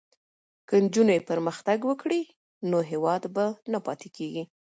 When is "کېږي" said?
4.17-4.43